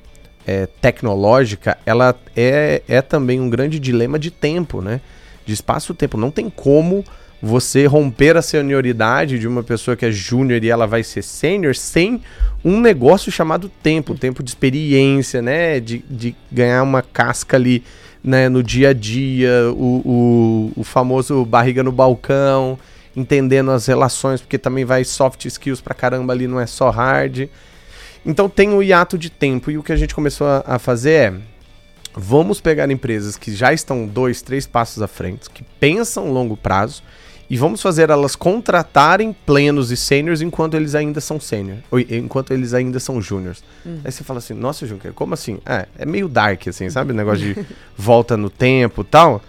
[0.45, 4.99] é, tecnológica, ela é, é também um grande dilema de tempo, né?
[5.45, 6.17] De espaço-tempo.
[6.17, 7.05] Não tem como
[7.41, 11.75] você romper a senioridade de uma pessoa que é júnior e ela vai ser sênior
[11.75, 12.21] sem
[12.63, 15.79] um negócio chamado tempo, tempo de experiência, né?
[15.79, 17.83] De, de ganhar uma casca ali
[18.23, 22.77] né, no dia a dia, o, o, o famoso barriga no balcão,
[23.15, 27.49] entendendo as relações, porque também vai soft skills pra caramba ali, não é só hard.
[28.23, 31.11] Então tem o hiato de tempo e o que a gente começou a, a fazer
[31.11, 31.33] é
[32.13, 37.01] vamos pegar empresas que já estão dois, três passos à frente, que pensam longo prazo
[37.51, 42.73] e vamos fazer elas contratarem plenos e sêniores enquanto eles ainda são sênior, enquanto eles
[42.73, 43.61] ainda são júniors.
[43.85, 43.99] Hum.
[44.05, 45.59] Aí você fala assim, nossa, Junker, como assim?
[45.65, 47.11] É, é meio dark, assim, sabe?
[47.11, 47.65] O negócio de
[47.97, 49.43] volta no tempo tal.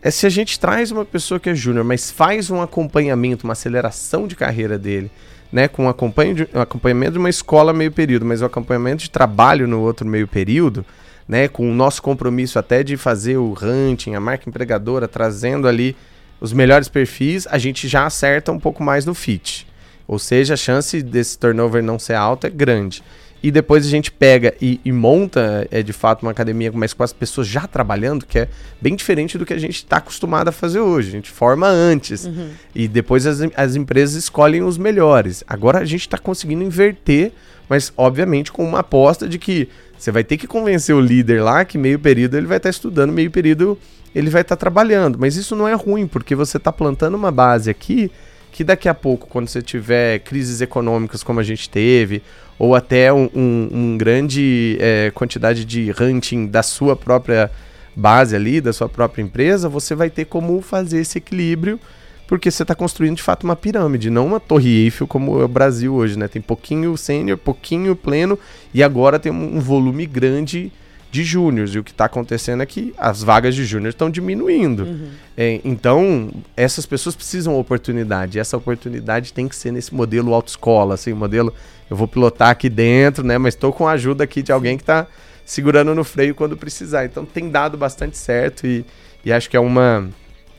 [0.00, 3.52] É se a gente traz uma pessoa que é júnior, mas faz um acompanhamento, uma
[3.52, 5.10] aceleração de carreira dele,
[5.52, 5.68] né?
[5.68, 10.06] Com um acompanhamento de uma escola meio período, mas o acompanhamento de trabalho no outro
[10.06, 10.82] meio período,
[11.28, 11.46] né?
[11.46, 15.94] Com o nosso compromisso até de fazer o hunting, a marca empregadora, trazendo ali
[16.40, 19.66] os melhores perfis, a gente já acerta um pouco mais no fit.
[20.06, 23.02] Ou seja, a chance desse turnover não ser alta é grande.
[23.44, 27.02] E depois a gente pega e, e monta, é de fato, uma academia mas com
[27.02, 28.48] as pessoas já trabalhando, que é
[28.80, 31.08] bem diferente do que a gente está acostumado a fazer hoje.
[31.08, 32.24] A gente forma antes.
[32.24, 32.48] Uhum.
[32.74, 35.44] E depois as, as empresas escolhem os melhores.
[35.46, 37.32] Agora a gente está conseguindo inverter,
[37.68, 39.68] mas obviamente com uma aposta de que
[39.98, 42.70] você vai ter que convencer o líder lá que meio período ele vai estar tá
[42.70, 43.78] estudando, meio período
[44.14, 45.18] ele vai estar tá trabalhando.
[45.18, 48.10] Mas isso não é ruim, porque você está plantando uma base aqui
[48.54, 52.22] que daqui a pouco, quando você tiver crises econômicas como a gente teve,
[52.56, 57.50] ou até um, um, um grande é, quantidade de hunting da sua própria
[57.96, 61.80] base ali, da sua própria empresa, você vai ter como fazer esse equilíbrio,
[62.28, 65.48] porque você está construindo de fato uma pirâmide, não uma torre Eiffel como é o
[65.48, 66.28] Brasil hoje, né?
[66.28, 68.38] Tem pouquinho sênior, pouquinho pleno,
[68.72, 70.72] e agora tem um volume grande
[71.14, 71.72] de júniores.
[71.72, 74.82] E o que está acontecendo é que as vagas de júnior estão diminuindo.
[74.82, 75.08] Uhum.
[75.36, 78.36] É, então, essas pessoas precisam de oportunidade.
[78.36, 81.54] E essa oportunidade tem que ser nesse modelo autoescola, assim, modelo
[81.88, 83.38] eu vou pilotar aqui dentro, né?
[83.38, 85.06] Mas estou com a ajuda aqui de alguém que está
[85.44, 87.04] segurando no freio quando precisar.
[87.04, 88.84] Então tem dado bastante certo e,
[89.24, 90.08] e acho que é uma,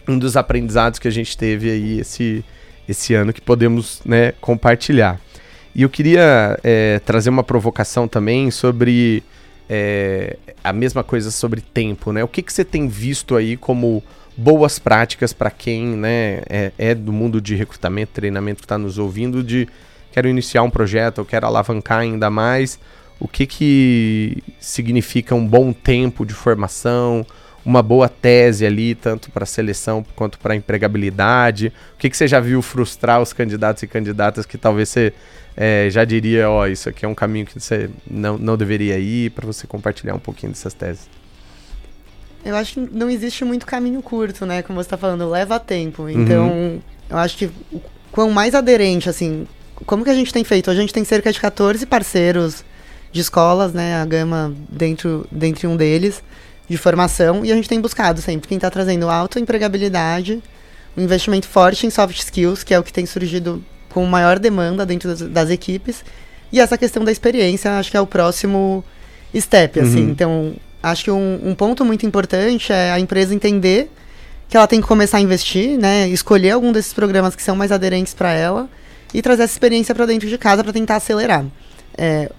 [0.07, 2.45] um dos aprendizados que a gente teve aí esse,
[2.87, 5.19] esse ano que podemos né, compartilhar.
[5.73, 9.21] E eu queria é, trazer uma provocação também sobre
[9.69, 12.23] é, a mesma coisa sobre tempo, né?
[12.23, 14.03] O que, que você tem visto aí como
[14.37, 18.97] boas práticas para quem né, é, é, do mundo de recrutamento, treinamento que está nos
[18.97, 19.67] ouvindo, de
[20.11, 22.79] quero iniciar um projeto, ou quero alavancar ainda mais,
[23.19, 27.25] o que, que significa um bom tempo de formação,
[27.65, 31.73] uma boa tese ali, tanto para seleção quanto para empregabilidade?
[31.95, 35.11] O que, que você já viu frustrar os candidatos e candidatas que talvez você
[35.57, 38.99] é, já diria, ó, oh, isso aqui é um caminho que você não, não deveria
[38.99, 41.09] ir, para você compartilhar um pouquinho dessas teses?
[42.43, 44.61] Eu acho que não existe muito caminho curto, né?
[44.61, 46.07] Como você está falando, leva tempo.
[46.07, 46.79] Então, uhum.
[47.09, 49.47] eu acho que o quão mais aderente, assim,
[49.85, 50.69] como que a gente tem feito?
[50.69, 52.63] A gente tem cerca de 14 parceiros
[53.11, 53.95] de escolas, né?
[53.95, 56.23] A Gama dentro, dentre um deles,
[56.67, 60.41] de formação, e a gente tem buscado sempre quem está trazendo alta empregabilidade,
[60.97, 64.85] um investimento forte em soft skills, que é o que tem surgido com maior demanda
[64.85, 66.03] dentro das, das, equipes.
[66.51, 68.83] E essa questão da experiência, acho que é o próximo
[69.35, 70.03] step, assim.
[70.03, 70.09] Uhum.
[70.09, 73.91] Então, acho que um, um, ponto muito importante é a empresa entender
[74.49, 76.07] que ela tem que começar a investir, né?
[76.09, 78.69] Escolher algum desses programas que são mais aderentes para ela
[79.13, 81.45] e trazer essa experiência para dentro de casa para tentar acelerar.
[81.97, 82.29] É,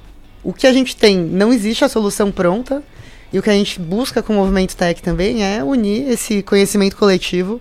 [0.43, 2.83] o que a gente tem, não existe a solução pronta.
[3.37, 6.96] E o que a gente busca com o Movimento Tech também é unir esse conhecimento
[6.96, 7.61] coletivo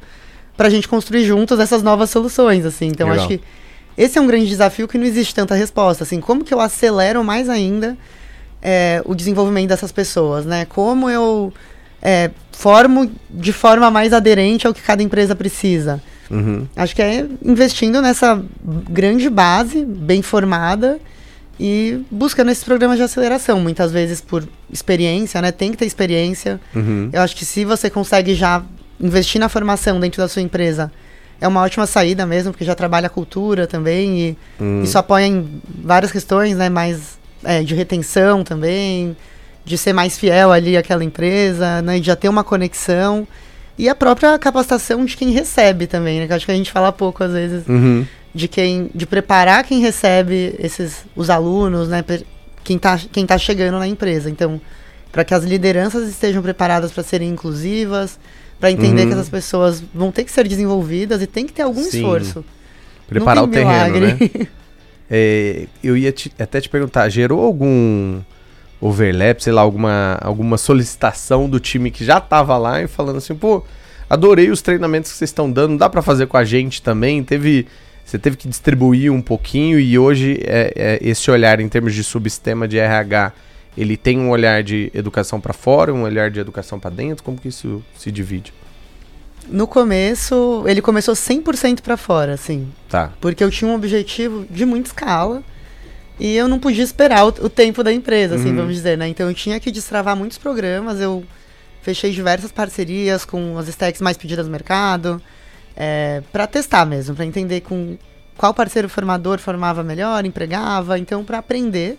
[0.56, 2.88] para a gente construir juntos essas novas soluções, assim.
[2.88, 3.26] Então, Legal.
[3.26, 3.44] acho que
[3.98, 6.06] esse é um grande desafio que não existe tanta resposta.
[6.06, 7.98] Assim, como que eu acelero mais ainda
[8.62, 10.64] é, o desenvolvimento dessas pessoas, né?
[10.64, 11.52] Como eu
[12.02, 16.02] é, formo de forma mais aderente ao que cada empresa precisa.
[16.32, 16.66] Uhum.
[16.74, 18.42] Acho que é investindo nessa
[18.90, 21.02] grande base, bem formada,
[21.60, 25.52] e buscando esses programas de aceleração, muitas vezes por experiência, né?
[25.52, 26.60] Tem que ter experiência.
[26.76, 27.10] Uhum.
[27.14, 28.64] Eu acho que se você consegue já
[29.00, 30.92] investir na formação dentro da sua empresa
[31.40, 34.82] é uma ótima saída mesmo, porque já trabalha a cultura também e hum.
[34.84, 36.70] isso apoia em várias questões, né?
[36.70, 39.16] Mais é, de retenção também,
[39.64, 42.00] de ser mais fiel ali àquela empresa, né?
[42.00, 43.28] De já ter uma conexão.
[43.78, 46.28] E a própria capacitação de quem recebe também, né?
[46.28, 48.06] Que acho que a gente fala pouco às vezes uhum.
[48.36, 48.90] De quem.
[48.94, 52.04] de preparar quem recebe esses os alunos, né?
[52.64, 54.30] Quem está quem tá chegando na empresa.
[54.30, 54.60] Então,
[55.12, 58.20] para que as lideranças estejam preparadas para serem inclusivas,
[58.60, 59.08] para entender uhum.
[59.08, 62.00] que essas pessoas vão ter que ser desenvolvidas e tem que ter algum Sim.
[62.00, 62.44] esforço.
[63.08, 64.18] Preparar o terreno, né?
[65.10, 68.20] é, eu ia te, até te perguntar, gerou algum
[68.82, 73.36] overlap, sei lá, alguma, alguma solicitação do time que já estava lá e falando assim,
[73.36, 73.64] pô,
[74.10, 75.78] Adorei os treinamentos que vocês estão dando.
[75.78, 77.24] Dá para fazer com a gente também.
[77.24, 77.68] Teve,
[78.06, 82.04] você teve que distribuir um pouquinho e hoje é, é, esse olhar em termos de
[82.04, 83.34] subsistema de RH,
[83.76, 87.24] ele tem um olhar de educação para fora, um olhar de educação para dentro.
[87.24, 88.54] Como que isso se divide?
[89.50, 92.72] No começo, ele começou 100% para fora, assim.
[92.88, 93.12] Tá.
[93.20, 95.44] Porque eu tinha um objetivo de muita escala
[96.20, 98.58] e eu não podia esperar o, o tempo da empresa, assim, uhum.
[98.58, 99.08] vamos dizer, né?
[99.08, 101.24] Então eu tinha que destravar muitos programas, eu
[101.82, 105.22] fechei diversas parcerias com as stacks mais pedidas no mercado,
[105.76, 107.98] é, para testar mesmo, para entender com
[108.38, 111.98] qual parceiro formador formava melhor, empregava, então para aprender.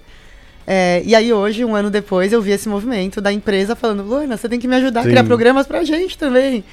[0.66, 4.36] É, e aí hoje, um ano depois, eu vi esse movimento da empresa falando, Luana,
[4.36, 5.08] você tem que me ajudar Sim.
[5.08, 6.64] a criar programas pra gente também.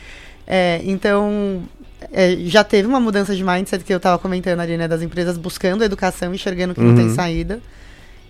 [0.47, 1.63] É, então,
[2.11, 4.87] é, já teve uma mudança de mindset que eu estava comentando ali, né?
[4.87, 6.87] Das empresas buscando educação, enxergando que uhum.
[6.87, 7.15] não tem uhum.
[7.15, 7.59] saída.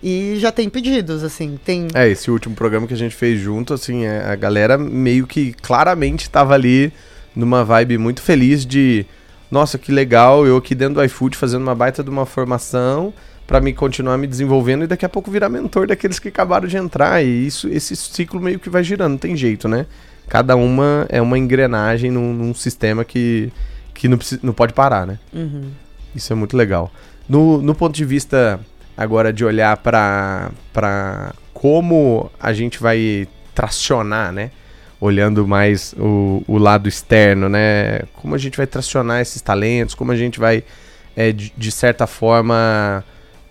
[0.04, 1.88] E já tem pedidos, assim, tem...
[1.94, 5.54] É, esse último programa que a gente fez junto, assim, é, a galera meio que
[5.54, 6.92] claramente estava ali
[7.36, 9.06] numa vibe muito feliz de...
[9.50, 13.14] Nossa, que legal, eu aqui dentro do iFood fazendo uma baita de uma formação
[13.46, 16.76] para me continuar me desenvolvendo e daqui a pouco virar mentor daqueles que acabaram de
[16.76, 17.24] entrar.
[17.24, 19.86] E isso, esse ciclo meio que vai girando, não tem jeito, né?
[20.28, 23.52] cada uma é uma engrenagem num, num sistema que,
[23.94, 25.20] que não, não pode parar, né?
[25.34, 25.70] Uhum.
[26.16, 26.92] Isso é muito legal.
[27.28, 28.60] No, no ponto de vista
[28.96, 30.52] agora de olhar para
[31.54, 34.52] como a gente vai tracionar, né?
[35.06, 38.02] Olhando mais o, o lado externo, né?
[38.14, 40.64] Como a gente vai tracionar esses talentos, como a gente vai,
[41.16, 43.04] é, de, de certa forma,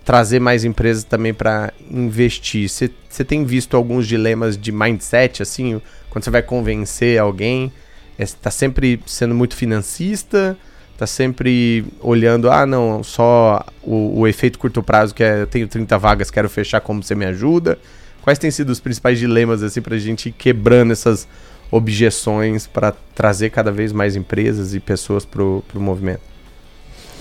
[0.03, 2.67] trazer mais empresas também para investir.
[2.69, 5.79] Você tem visto alguns dilemas de mindset, assim?
[6.13, 7.73] quando você vai convencer alguém,
[8.19, 10.55] está é, sempre sendo muito financista,
[10.91, 15.67] está sempre olhando, ah, não, só o, o, efeito curto prazo, que é eu tenho
[15.67, 17.79] 30 vagas, quero fechar, como você me ajuda?
[18.23, 21.27] Quais têm sido os principais dilemas, assim, para a gente ir quebrando essas
[21.69, 26.21] objeções para trazer cada vez mais empresas e pessoas para o movimento?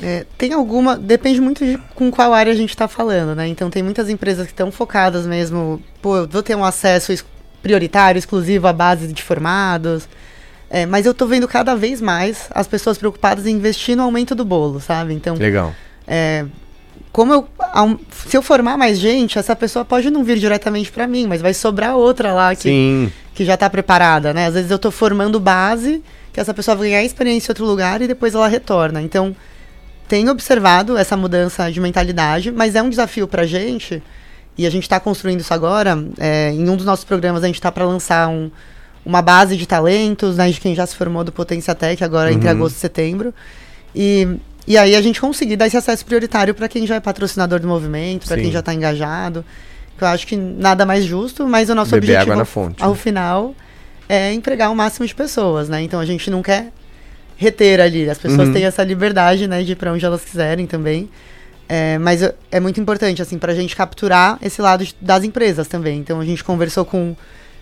[0.00, 0.96] É, tem alguma.
[0.96, 3.48] Depende muito de com qual área a gente está falando, né?
[3.48, 5.82] Então tem muitas empresas que estão focadas mesmo.
[6.00, 7.12] Pô, eu vou ter um acesso
[7.62, 10.08] prioritário, exclusivo à base de formados.
[10.70, 14.34] É, mas eu tô vendo cada vez mais as pessoas preocupadas em investir no aumento
[14.34, 15.14] do bolo, sabe?
[15.14, 15.34] Então.
[15.34, 15.74] Legal.
[16.06, 16.46] É,
[17.12, 17.48] como eu.
[18.26, 21.52] Se eu formar mais gente, essa pessoa pode não vir diretamente para mim, mas vai
[21.52, 23.12] sobrar outra lá que, Sim.
[23.34, 24.46] que já tá preparada, né?
[24.46, 28.00] Às vezes eu tô formando base, que essa pessoa vai ganhar experiência em outro lugar
[28.00, 29.02] e depois ela retorna.
[29.02, 29.36] Então,
[30.08, 34.02] tenho observado essa mudança de mentalidade, mas é um desafio pra gente
[34.56, 36.02] e a gente está construindo isso agora.
[36.18, 38.50] É, em um dos nossos programas, a gente está para lançar um,
[39.04, 42.36] uma base de talentos, né, de quem já se formou do Potência Tech, agora uhum.
[42.36, 43.34] entre agosto e setembro.
[43.94, 44.28] E,
[44.66, 47.66] e aí a gente conseguir dar esse acesso prioritário para quem já é patrocinador do
[47.66, 49.44] movimento, para quem já está engajado.
[50.00, 52.90] Eu acho que nada mais justo, mas o nosso Beber objetivo água na fonte, ao,
[52.90, 53.54] ao final
[54.08, 55.80] é empregar o máximo de pessoas, né?
[55.82, 56.72] Então a gente não quer
[57.36, 58.08] reter ali.
[58.08, 58.54] As pessoas uhum.
[58.54, 61.08] têm essa liberdade, né, de ir para onde elas quiserem também.
[61.68, 62.20] É, mas
[62.50, 65.98] é muito importante, assim, para a gente capturar esse lado de, das empresas também.
[65.98, 67.16] Então, a gente conversou com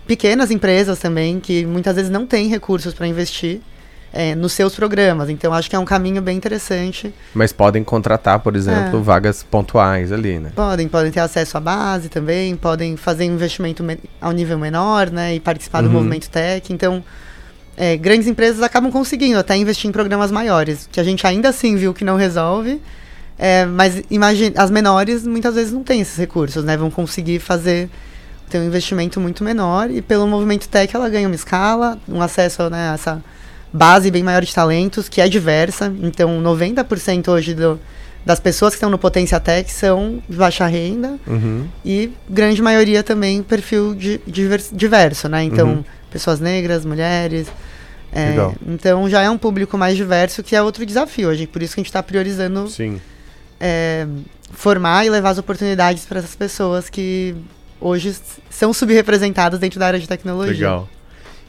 [0.06, 3.60] pequenas empresas também, que muitas vezes não têm recursos para investir
[4.12, 5.28] é, nos seus programas.
[5.28, 7.12] Então, acho que é um caminho bem interessante.
[7.34, 9.02] Mas podem contratar, por exemplo, é.
[9.02, 10.52] vagas pontuais ali, né?
[10.54, 13.84] Podem, podem ter acesso à base também, podem fazer investimento
[14.20, 15.34] ao nível menor, né?
[15.34, 15.88] E participar uhum.
[15.88, 16.72] do movimento tech.
[16.72, 17.02] Então,
[17.76, 21.76] é, grandes empresas acabam conseguindo até investir em programas maiores, que a gente ainda assim
[21.76, 22.80] viu que não resolve
[23.42, 26.76] é, mas imagine, as menores muitas vezes não têm esses recursos, né?
[26.76, 27.88] Vão conseguir fazer
[28.50, 32.68] ter um investimento muito menor e pelo movimento tech ela ganha uma escala, um acesso
[32.68, 33.24] né, a essa
[33.72, 35.92] base bem maior de talentos, que é diversa.
[36.02, 37.78] Então, 90% hoje do,
[38.24, 41.66] das pessoas que estão no Potência Tech são de baixa renda uhum.
[41.84, 44.20] e grande maioria também perfil de,
[44.72, 45.44] diverso, né?
[45.44, 45.84] Então, uhum.
[46.10, 47.48] pessoas negras, mulheres.
[48.12, 48.34] É,
[48.66, 51.32] então já é um público mais diverso que é outro desafio.
[51.32, 53.00] Gente, por isso que a gente está priorizando Sim
[53.60, 54.06] é,
[54.52, 57.36] formar e levar as oportunidades para essas pessoas que
[57.78, 58.16] hoje
[58.48, 60.54] são subrepresentadas dentro da área de tecnologia.
[60.54, 60.88] Legal.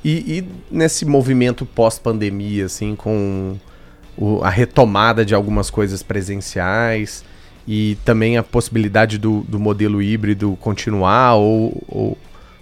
[0.04, 3.58] E, e nesse movimento pós-pandemia, assim, com
[4.18, 7.24] o, a retomada de algumas coisas presenciais
[7.68, 12.18] e também a possibilidade do, do modelo híbrido continuar ou, ou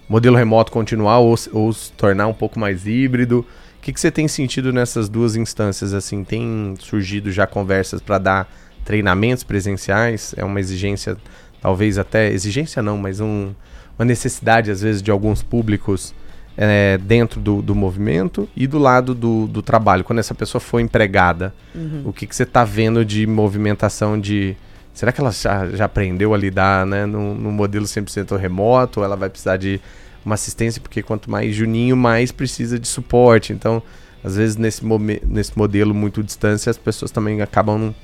[0.08, 3.46] modelo remoto continuar ou, ou se tornar um pouco mais híbrido.
[3.78, 5.94] O que, que você tem sentido nessas duas instâncias?
[5.94, 8.52] Assim, tem surgido já conversas para dar
[8.84, 11.16] treinamentos presenciais, é uma exigência,
[11.62, 13.52] talvez até, exigência não, mas um,
[13.98, 16.14] uma necessidade às vezes de alguns públicos
[16.62, 20.78] é, dentro do, do movimento e do lado do, do trabalho, quando essa pessoa for
[20.78, 22.02] empregada, uhum.
[22.04, 24.54] o que, que você está vendo de movimentação de...
[24.92, 29.00] Será que ela já, já aprendeu a lidar né, no, no modelo 100% remoto?
[29.00, 29.80] Ou ela vai precisar de
[30.22, 30.82] uma assistência?
[30.82, 33.54] Porque quanto mais juninho, mais precisa de suporte.
[33.54, 33.82] Então,
[34.22, 34.82] às vezes nesse,
[35.26, 37.94] nesse modelo muito distância, as pessoas também acabam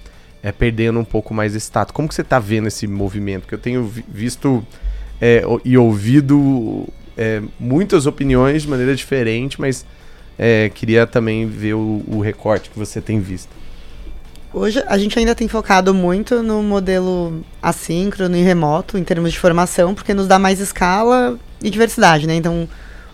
[0.43, 1.93] é, perdendo um pouco mais esse status.
[1.93, 3.43] Como que você está vendo esse movimento?
[3.43, 4.65] Porque eu tenho visto
[5.21, 9.85] é, e ouvido é, muitas opiniões de maneira diferente, mas
[10.39, 13.51] é, queria também ver o, o recorte que você tem visto.
[14.53, 19.39] Hoje a gente ainda tem focado muito no modelo assíncrono e remoto em termos de
[19.39, 22.37] formação, porque nos dá mais escala e diversidade, né?
[22.37, 22.69] Então,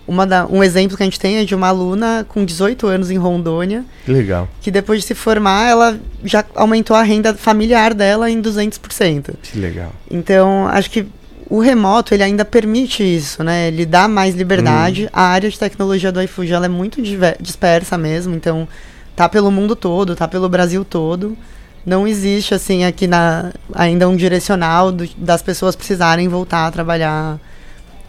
[0.07, 3.11] uma da, um exemplo que a gente tem é de uma aluna com 18 anos
[3.11, 3.85] em Rondônia.
[4.05, 4.49] Que legal.
[4.61, 9.35] Que depois de se formar, ela já aumentou a renda familiar dela em 200%.
[9.43, 9.93] Que legal.
[10.11, 11.07] Então, acho que
[11.53, 13.69] o remoto, ele ainda permite isso, né?
[13.69, 15.05] Ele dá mais liberdade.
[15.05, 15.11] Hum.
[15.13, 17.03] A área de tecnologia do iFood, ela é muito
[17.39, 18.67] dispersa mesmo, então
[19.15, 21.37] tá pelo mundo todo, tá pelo Brasil todo.
[21.85, 27.39] Não existe, assim, aqui na, ainda um direcional do, das pessoas precisarem voltar a trabalhar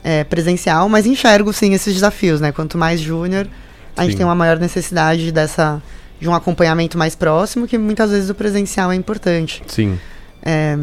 [0.06, 2.54] é, presencial, mas enxergo sim esses desafios, né?
[2.54, 3.46] Quanto mais júnior,
[3.94, 4.08] a sim.
[4.08, 5.84] gente tem uma maior necessidade dessa
[6.18, 9.62] de um acompanhamento mais próximo, que muitas vezes o presencial é importante.
[9.68, 10.00] Sim.
[10.42, 10.78] É,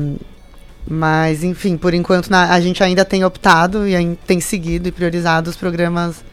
[0.93, 5.49] mas, enfim, por enquanto na, a gente ainda tem optado e tem seguido e priorizado
[5.49, 6.25] os programas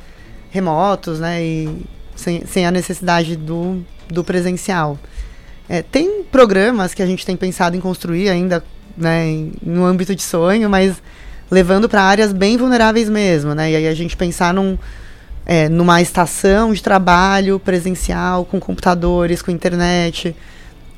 [0.50, 1.44] remotos, né?
[1.44, 4.98] E sem, sem a necessidade do, do presencial.
[5.70, 8.64] É, tem programas que a gente tem pensado em construir ainda,
[8.98, 11.04] né, no âmbito de sonho, mas
[11.52, 13.70] levando para áreas bem vulneráveis mesmo, né?
[13.70, 14.76] E aí a gente pensar num,
[15.46, 20.36] é, numa estação de trabalho presencial, com computadores, com internet,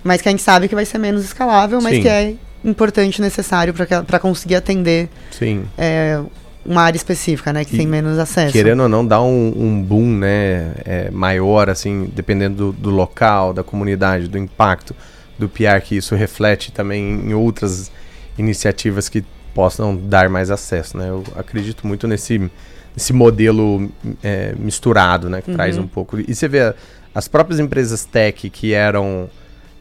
[0.02, 2.02] mas que a gente sabe que vai ser menos escalável, mas Sim.
[2.04, 5.66] que é importante necessário para conseguir atender Sim.
[5.78, 6.22] É,
[6.66, 7.64] uma área específica, né?
[7.64, 8.52] Que e, tem menos acesso.
[8.52, 10.74] Querendo ou não, dá um, um boom, né?
[10.86, 14.96] É, maior, assim, dependendo do, do, local, da comunidade, do impacto
[15.38, 17.92] do PR, que isso reflete também em outras
[18.38, 21.10] iniciativas que possam dar mais acesso, né?
[21.10, 22.50] Eu acredito muito nesse,
[22.96, 23.90] nesse modelo
[24.22, 25.42] é, misturado, né?
[25.42, 25.56] Que uhum.
[25.56, 26.20] traz um pouco...
[26.20, 26.74] E você vê
[27.16, 29.30] as próprias empresas tech que eram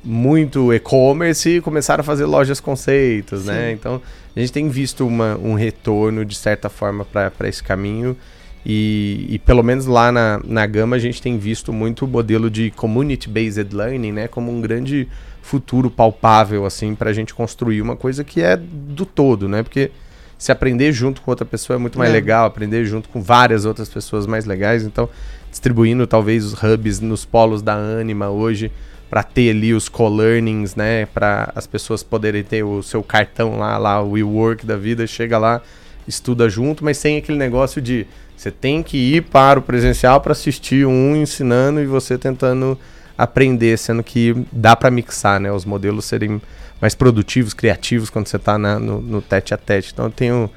[0.02, 3.52] muito e-commerce começaram a fazer lojas conceitos, né?
[3.52, 3.58] Sim.
[3.60, 3.72] né?
[3.72, 4.00] Então
[4.34, 8.16] a gente tem visto uma, um retorno de certa forma para esse caminho
[8.64, 12.50] e, e, pelo menos lá na, na Gama a gente tem visto muito o modelo
[12.50, 14.28] de community-based learning, né?
[14.28, 15.08] Como um grande
[15.40, 19.62] futuro palpável, assim, para a gente construir uma coisa que é do todo, né?
[19.62, 19.90] Porque
[20.36, 22.12] se aprender junto com outra pessoa é muito mais é.
[22.12, 24.82] legal, aprender junto com várias outras pessoas mais legais.
[24.82, 25.08] Então,
[25.50, 28.70] distribuindo talvez os hubs nos polos da Anima hoje,
[29.08, 31.06] para ter ali os co-learnings, né?
[31.06, 35.38] Para as pessoas poderem ter o seu cartão lá, lá o WeWork da vida, chega
[35.38, 35.62] lá,
[36.06, 40.32] estuda junto, mas sem aquele negócio de você tem que ir para o presencial para
[40.32, 42.78] assistir um ensinando e você tentando
[43.16, 45.50] aprender, sendo que dá para mixar, né?
[45.50, 46.40] Os modelos serem
[46.80, 49.90] mais produtivos, criativos quando você está no, no tete a tete.
[49.92, 50.50] Então eu tenho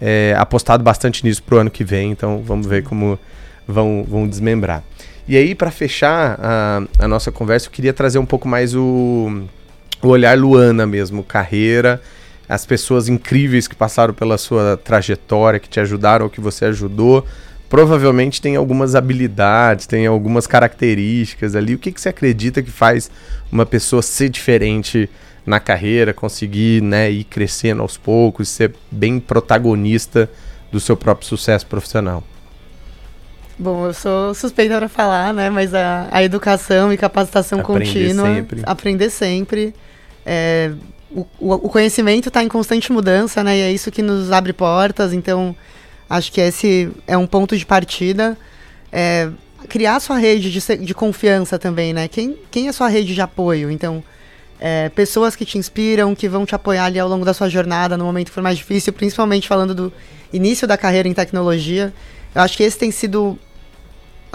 [0.00, 3.18] é, apostado bastante nisso pro ano que vem, então vamos ver como
[3.66, 4.82] vão, vão desmembrar.
[5.28, 9.42] E aí, para fechar a, a, nossa conversa, eu queria trazer um pouco mais o,
[10.02, 12.00] o olhar Luana mesmo, carreira,
[12.48, 17.26] as pessoas incríveis que passaram pela sua trajetória, que te ajudaram, que você ajudou
[17.68, 21.74] provavelmente tem algumas habilidades, tem algumas características ali.
[21.74, 23.10] O que, que você acredita que faz
[23.50, 25.08] uma pessoa ser diferente
[25.44, 30.28] na carreira, conseguir né, ir crescendo aos poucos, ser bem protagonista
[30.72, 32.22] do seu próprio sucesso profissional?
[33.58, 35.48] Bom, eu sou suspeita para falar, né?
[35.48, 38.62] Mas a, a educação e capacitação aprender contínua, sempre.
[38.64, 39.74] aprender sempre.
[40.24, 40.72] É,
[41.10, 43.56] o, o conhecimento está em constante mudança, né?
[43.56, 45.12] E é isso que nos abre portas.
[45.12, 45.56] Então,
[46.08, 48.38] Acho que esse é um ponto de partida.
[48.92, 49.28] É,
[49.68, 52.06] criar sua rede de, de confiança também, né?
[52.06, 53.70] Quem, quem é sua rede de apoio?
[53.70, 54.02] Então,
[54.60, 57.96] é, pessoas que te inspiram, que vão te apoiar ali ao longo da sua jornada,
[57.96, 59.92] no momento que for mais difícil, principalmente falando do
[60.32, 61.92] início da carreira em tecnologia.
[62.32, 63.36] Eu acho que esse tem sido,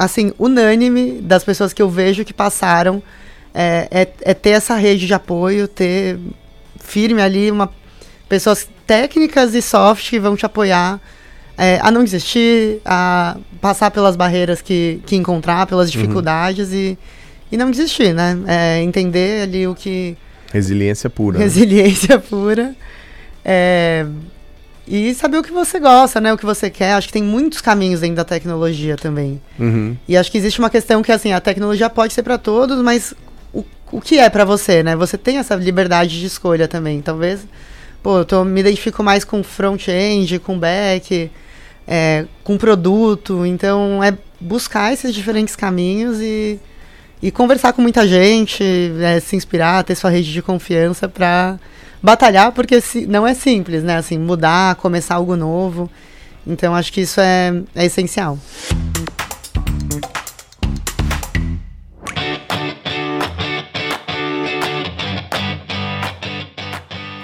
[0.04, 3.02] assim, unânime das pessoas que eu vejo que passaram.
[3.54, 6.18] É, é, é ter essa rede de apoio, ter
[6.80, 7.70] firme ali uma
[8.28, 11.02] pessoas técnicas e soft que vão te apoiar
[11.58, 16.02] é, a não desistir, a passar pelas barreiras que, que encontrar, pelas uhum.
[16.02, 16.76] dificuldades uhum.
[16.76, 16.98] e,
[17.52, 18.38] e não desistir, né?
[18.48, 20.18] É, entender ali o que.
[20.52, 21.38] Resiliência pura.
[21.38, 21.44] Né?
[21.44, 22.24] Resiliência né?
[22.28, 22.76] pura.
[23.44, 24.06] É,
[24.88, 26.34] e saber o que você gosta, né?
[26.34, 26.94] O que você quer.
[26.94, 29.42] Acho que tem muitos caminhos dentro da tecnologia também.
[29.60, 29.96] Uhum.
[30.08, 33.14] E acho que existe uma questão que, assim, a tecnologia pode ser para todos, mas
[33.54, 34.96] o, o que é para você, né?
[34.96, 37.02] Você tem essa liberdade de escolha também.
[37.02, 37.42] Talvez,
[38.02, 41.30] pô, eu tô, me identifico mais com front-end, com back
[41.88, 43.46] é, com produto.
[43.46, 46.60] Então, é buscar esses diferentes caminhos e,
[47.22, 48.64] e conversar com muita gente,
[49.00, 51.60] é, se inspirar, ter sua rede de confiança para
[52.02, 53.98] batalhar, porque não é simples, né?
[53.98, 55.90] Assim, mudar, começar algo novo.
[56.46, 58.38] Então, acho que isso é, é essencial.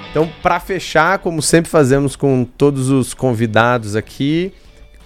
[0.09, 4.51] Então, para fechar, como sempre fazemos com todos os convidados aqui,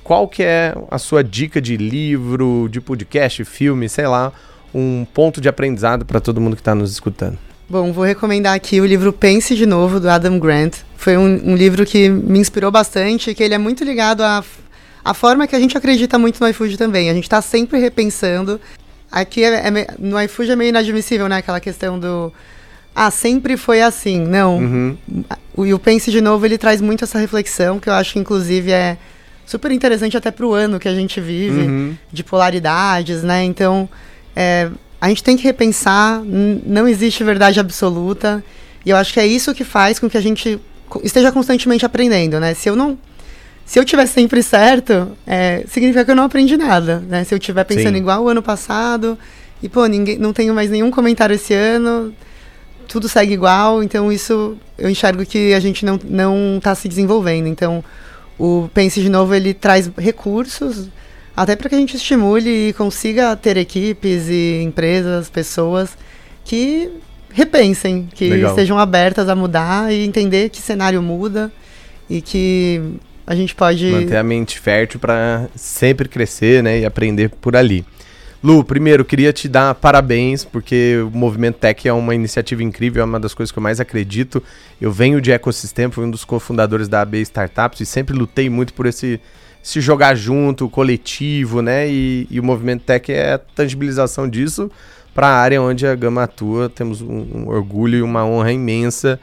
[0.04, 4.32] qual que é a sua dica de livro, de podcast, filme, sei lá,
[4.74, 7.51] um ponto de aprendizado para todo mundo que está nos escutando?
[7.72, 10.80] Bom, vou recomendar aqui o livro Pense de Novo, do Adam Grant.
[10.98, 14.44] Foi um, um livro que me inspirou bastante, que ele é muito ligado à,
[15.06, 17.10] à forma que a gente acredita muito no iFood também.
[17.10, 18.60] A gente está sempre repensando.
[19.10, 21.38] Aqui é, é, no iFood é meio inadmissível, né?
[21.38, 22.34] Aquela questão do
[22.94, 24.20] ah, sempre foi assim.
[24.20, 24.58] Não.
[24.58, 24.98] Uhum.
[25.56, 28.20] O, e o Pense de Novo, ele traz muito essa reflexão, que eu acho que,
[28.20, 28.98] inclusive, é
[29.46, 31.98] super interessante até para o ano que a gente vive, uhum.
[32.12, 33.46] de polaridades, né?
[33.46, 33.88] Então,
[34.36, 34.70] é,
[35.02, 38.44] a gente tem que repensar, não existe verdade absoluta,
[38.86, 40.60] e eu acho que é isso que faz com que a gente
[41.04, 42.54] esteja constantemente aprendendo, né?
[42.54, 42.98] Se eu não...
[43.66, 47.24] Se eu tiver sempre certo, é, significa que eu não aprendi nada, né?
[47.24, 48.02] Se eu estiver pensando Sim.
[48.02, 49.18] igual o ano passado,
[49.64, 52.14] e, pô, ninguém, não tenho mais nenhum comentário esse ano
[52.92, 57.48] tudo segue igual, então isso eu enxergo que a gente não não está se desenvolvendo.
[57.48, 57.82] Então,
[58.38, 60.90] o Pense de Novo ele traz recursos
[61.36, 65.98] até para que a gente estimule e consiga ter equipes e empresas, pessoas
[66.44, 66.90] que
[67.32, 68.52] repensem, que Legal.
[68.52, 71.52] estejam abertas a mudar e entender que cenário muda
[72.10, 72.82] e que
[73.26, 77.86] a gente pode manter a mente fértil para sempre crescer, né, e aprender por ali.
[78.44, 83.06] Lu, primeiro, queria te dar parabéns, porque o Movimento Tech é uma iniciativa incrível, é
[83.06, 84.42] uma das coisas que eu mais acredito.
[84.82, 88.74] Eu venho de ecossistema, fui um dos cofundadores da AB Startups e sempre lutei muito
[88.74, 89.22] por esse
[89.62, 91.90] se jogar junto, coletivo, né?
[91.90, 94.72] E, e, o Movimento Tech é a tangibilização disso
[95.14, 96.70] para a área onde a Gama atua.
[96.70, 99.20] Temos um, um orgulho e uma honra imensa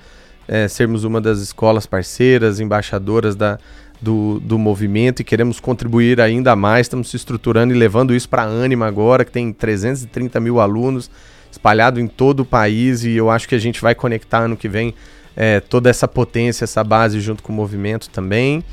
[0.48, 3.58] é, sermos uma das escolas parceiras, embaixadoras da,
[4.00, 6.86] do, do movimento e queremos contribuir ainda mais.
[6.86, 11.10] Estamos se estruturando e levando isso para a Anima agora, que tem 330 mil alunos
[11.52, 14.68] espalhado em todo o país e eu acho que a gente vai conectar ano que
[14.68, 14.94] vem
[15.36, 18.64] é, toda essa potência, essa base junto com o movimento também.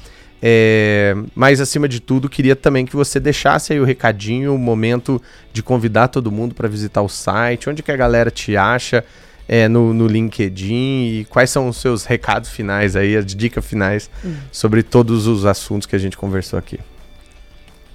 [0.47, 5.19] É, mas acima de tudo, queria também que você deixasse aí o recadinho, o momento
[5.51, 9.03] de convidar todo mundo para visitar o site, onde que a galera te acha,
[9.47, 14.07] é, no, no LinkedIn e quais são os seus recados finais aí, as dicas finais
[14.23, 14.35] uhum.
[14.51, 16.79] sobre todos os assuntos que a gente conversou aqui.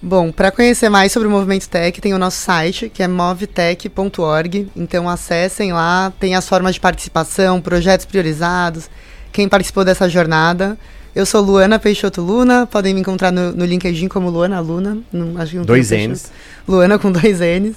[0.02, 4.68] Bom, para conhecer mais sobre o Movimento Tech, tem o nosso site, que é movetech.org.
[4.74, 8.90] Então acessem lá, tem as formas de participação, projetos priorizados,
[9.30, 10.76] quem participou dessa jornada.
[11.14, 14.98] Eu sou Luana Peixoto Luna, podem me encontrar no, no LinkedIn como Luana Luna.
[15.12, 16.30] Não, acho que não dois N's.
[16.68, 17.76] Luana com dois N's.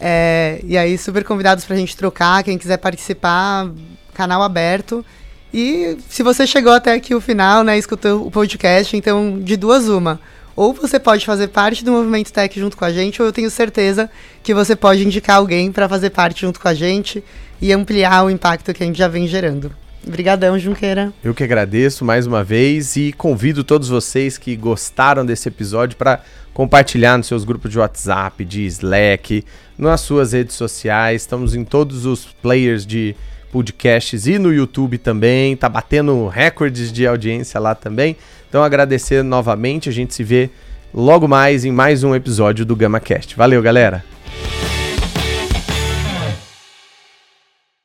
[0.00, 2.42] É, e aí, super convidados para a gente trocar.
[2.42, 3.70] Quem quiser participar,
[4.14, 5.04] canal aberto.
[5.52, 9.88] E se você chegou até aqui o final, né, escutou o podcast, então de duas
[9.88, 10.18] uma.
[10.54, 13.50] Ou você pode fazer parte do Movimento Tech junto com a gente, ou eu tenho
[13.50, 14.10] certeza
[14.42, 17.22] que você pode indicar alguém para fazer parte junto com a gente
[17.60, 19.70] e ampliar o impacto que a gente já vem gerando.
[20.06, 21.12] Obrigadão, Junqueira.
[21.22, 26.20] Eu que agradeço mais uma vez e convido todos vocês que gostaram desse episódio para
[26.54, 29.44] compartilhar nos seus grupos de WhatsApp, de Slack,
[29.76, 31.22] nas suas redes sociais.
[31.22, 33.16] Estamos em todos os players de
[33.50, 35.56] podcasts e no YouTube também.
[35.56, 38.16] Tá batendo recordes de audiência lá também.
[38.48, 40.50] Então agradecer novamente, a gente se vê
[40.94, 43.34] logo mais em mais um episódio do GamaCast.
[43.34, 44.15] Valeu, galera.